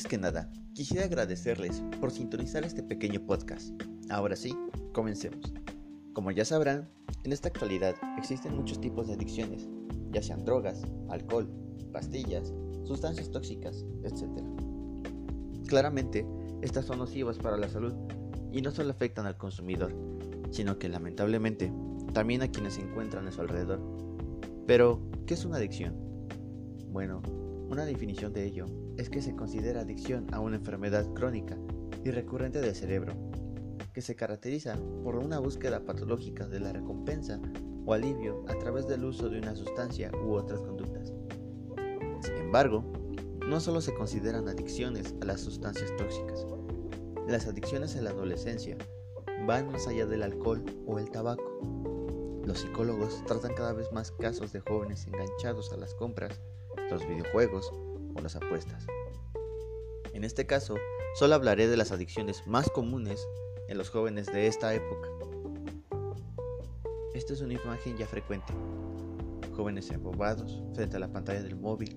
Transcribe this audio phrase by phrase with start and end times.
[0.00, 3.78] Antes que nada, quisiera agradecerles por sintonizar este pequeño podcast.
[4.08, 4.56] Ahora sí,
[4.94, 5.52] comencemos.
[6.14, 6.88] Como ya sabrán,
[7.22, 9.68] en esta actualidad existen muchos tipos de adicciones,
[10.10, 11.50] ya sean drogas, alcohol,
[11.92, 12.54] pastillas,
[12.84, 14.24] sustancias tóxicas, etc.
[15.66, 16.26] Claramente,
[16.62, 17.92] estas son nocivas para la salud
[18.50, 19.94] y no solo afectan al consumidor,
[20.50, 21.70] sino que lamentablemente
[22.14, 23.82] también a quienes se encuentran a su alrededor.
[24.66, 25.94] Pero, ¿qué es una adicción?
[26.90, 27.20] Bueno,
[27.68, 28.64] una definición de ello
[29.00, 31.56] es que se considera adicción a una enfermedad crónica
[32.04, 33.14] y recurrente del cerebro,
[33.94, 37.40] que se caracteriza por una búsqueda patológica de la recompensa
[37.86, 41.14] o alivio a través del uso de una sustancia u otras conductas.
[42.20, 42.84] Sin embargo,
[43.48, 46.46] no solo se consideran adicciones a las sustancias tóxicas.
[47.26, 48.76] Las adicciones en la adolescencia
[49.46, 52.42] van más allá del alcohol o el tabaco.
[52.44, 56.38] Los psicólogos tratan cada vez más casos de jóvenes enganchados a las compras,
[56.90, 57.72] los videojuegos
[58.14, 58.86] o las apuestas.
[60.12, 60.76] En este caso,
[61.14, 63.26] solo hablaré de las adicciones más comunes
[63.68, 65.08] en los jóvenes de esta época.
[67.14, 68.52] Esta es una imagen ya frecuente.
[69.56, 71.96] Jóvenes embobados frente a la pantalla del móvil,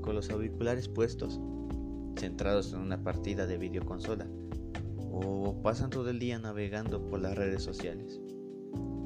[0.00, 1.40] con los auriculares puestos,
[2.18, 4.26] centrados en una partida de videoconsola,
[5.10, 8.20] o pasan todo el día navegando por las redes sociales.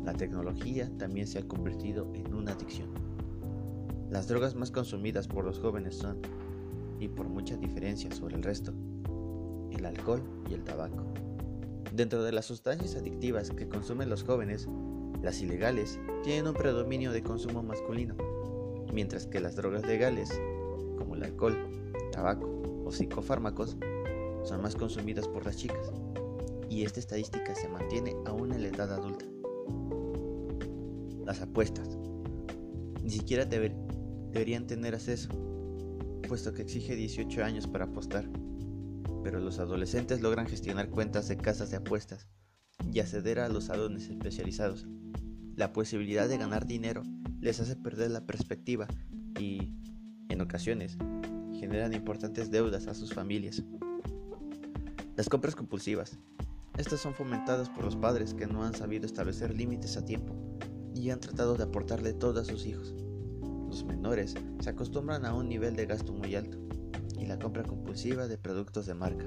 [0.05, 3.06] La tecnología también se ha convertido en una adicción.
[4.11, 6.19] Las drogas más consumidas por los jóvenes son,
[7.01, 8.73] y por mucha diferencia sobre el resto,
[9.71, 11.03] el alcohol y el tabaco.
[11.93, 14.69] Dentro de las sustancias adictivas que consumen los jóvenes,
[15.23, 18.15] las ilegales tienen un predominio de consumo masculino,
[18.93, 20.31] mientras que las drogas legales,
[20.99, 21.57] como el alcohol,
[22.13, 23.77] tabaco o psicofármacos,
[24.45, 25.93] son más consumidas por las chicas,
[26.71, 29.25] y esta estadística se mantiene aún en la edad adulta.
[31.25, 31.99] Las apuestas.
[33.03, 33.49] Ni siquiera
[34.37, 35.31] deberían tener acceso,
[36.29, 38.29] puesto que exige 18 años para apostar,
[39.25, 42.29] pero los adolescentes logran gestionar cuentas de casas de apuestas
[42.93, 44.87] y acceder a los salones especializados.
[45.55, 47.03] La posibilidad de ganar dinero
[47.41, 48.87] les hace perder la perspectiva
[49.41, 49.73] y,
[50.29, 50.99] en ocasiones,
[51.59, 53.63] generan importantes deudas a sus familias.
[55.17, 56.19] Las compras compulsivas.
[56.77, 60.35] Estas son fomentadas por los padres que no han sabido establecer límites a tiempo
[60.95, 62.95] y han tratado de aportarle todo a sus hijos.
[63.85, 66.59] Menores se acostumbran a un nivel de gasto muy alto
[67.19, 69.27] y la compra compulsiva de productos de marca.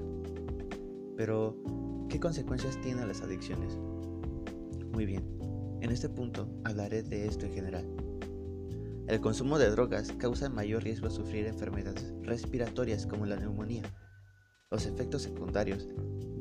[1.18, 1.56] Pero,
[2.10, 3.78] ¿qué consecuencias tienen las adicciones?
[4.92, 5.24] Muy bien,
[5.82, 7.86] en este punto hablaré de esto en general.
[9.08, 13.84] El consumo de drogas causa mayor riesgo a sufrir enfermedades respiratorias como la neumonía.
[14.70, 15.88] Los efectos secundarios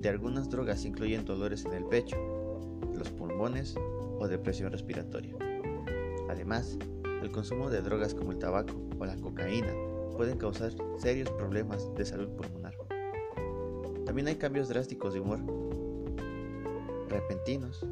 [0.01, 2.17] de algunas drogas incluyen dolores en el pecho,
[2.95, 3.75] los pulmones
[4.19, 5.35] o depresión respiratoria.
[6.29, 6.79] Además,
[7.23, 9.73] el consumo de drogas como el tabaco o la cocaína
[10.17, 12.75] pueden causar serios problemas de salud pulmonar.
[14.05, 15.41] También hay cambios drásticos de humor,
[17.09, 17.87] repentinos,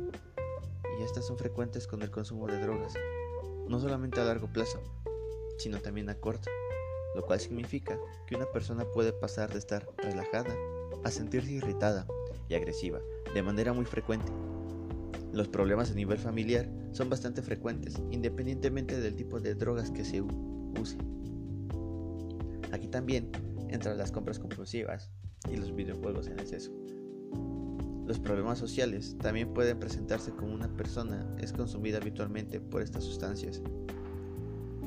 [0.98, 2.94] y estas son frecuentes con el consumo de drogas,
[3.68, 4.80] no solamente a largo plazo,
[5.58, 6.50] sino también a corto
[7.16, 10.54] lo cual significa que una persona puede pasar de estar relajada
[11.02, 12.06] a sentirse irritada
[12.48, 13.00] y agresiva
[13.32, 14.30] de manera muy frecuente.
[15.36, 20.22] Los problemas a nivel familiar son bastante frecuentes independientemente del tipo de drogas que se
[20.22, 20.96] use.
[22.72, 23.30] Aquí también
[23.68, 25.10] entran las compras compulsivas
[25.52, 26.72] y los videojuegos en exceso.
[28.06, 33.60] Los problemas sociales también pueden presentarse como una persona es consumida habitualmente por estas sustancias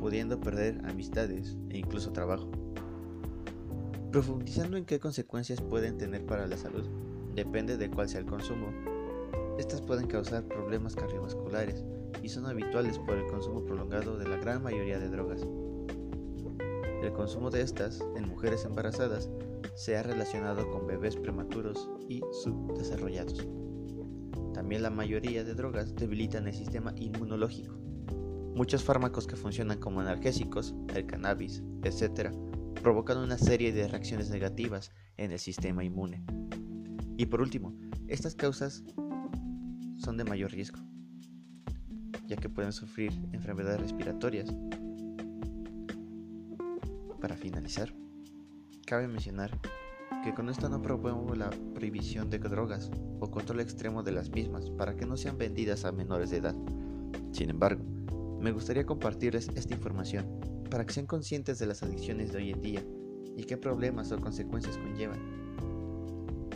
[0.02, 2.50] pudiendo perder amistades e incluso trabajo.
[4.12, 6.88] Profundizando en qué consecuencias pueden tener para la salud,
[7.36, 8.99] depende de cuál sea el consumo.
[9.59, 11.84] Estas pueden causar problemas cardiovasculares
[12.24, 15.42] y son habituales por el consumo prolongado de la gran mayoría de drogas.
[17.03, 19.30] El consumo de estas en mujeres embarazadas
[19.75, 23.46] se ha relacionado con bebés prematuros y subdesarrollados.
[24.53, 27.76] También la mayoría de drogas debilitan el sistema inmunológico,
[28.56, 32.32] Muchos fármacos que funcionan como analgésicos, el cannabis, etc.,
[32.82, 36.23] provocan una serie de reacciones negativas en el sistema inmune.
[37.17, 37.73] Y por último,
[38.08, 38.84] estas causas
[39.99, 40.79] son de mayor riesgo,
[42.28, 44.53] ya que pueden sufrir enfermedades respiratorias.
[47.22, 47.93] Para finalizar,
[48.85, 49.51] cabe mencionar
[50.23, 54.69] que con esto no propongo la prohibición de drogas o control extremo de las mismas
[54.72, 56.55] para que no sean vendidas a menores de edad.
[57.31, 57.84] Sin embargo,
[58.40, 60.25] me gustaría compartirles esta información
[60.69, 62.84] para que sean conscientes de las adicciones de hoy en día
[63.35, 65.19] y qué problemas o consecuencias conllevan.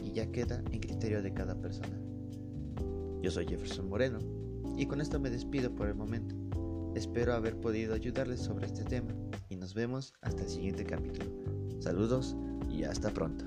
[0.04, 2.13] Y ya queda en criterio de cada persona.
[3.24, 4.20] Yo soy Jefferson Moreno
[4.76, 6.36] y con esto me despido por el momento.
[6.94, 9.14] Espero haber podido ayudarles sobre este tema
[9.48, 11.32] y nos vemos hasta el siguiente capítulo.
[11.80, 12.36] Saludos
[12.70, 13.46] y hasta pronto.